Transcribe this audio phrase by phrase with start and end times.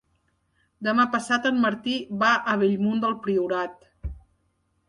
[0.87, 1.95] Demà passat en Martí
[2.25, 3.89] va a Bellmunt del Priorat.